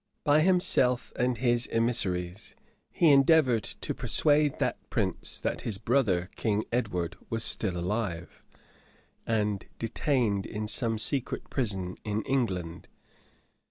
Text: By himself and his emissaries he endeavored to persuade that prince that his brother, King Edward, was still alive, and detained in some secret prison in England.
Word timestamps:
By 0.23 0.39
himself 0.41 1.13
and 1.15 1.37
his 1.37 1.69
emissaries 1.71 2.55
he 2.89 3.11
endeavored 3.11 3.61
to 3.63 3.93
persuade 3.93 4.57
that 4.57 4.79
prince 4.89 5.37
that 5.37 5.61
his 5.61 5.77
brother, 5.77 6.31
King 6.35 6.63
Edward, 6.71 7.17
was 7.29 7.43
still 7.43 7.77
alive, 7.77 8.41
and 9.27 9.63
detained 9.77 10.47
in 10.47 10.67
some 10.67 10.97
secret 10.97 11.51
prison 11.51 11.97
in 12.03 12.23
England. 12.23 12.87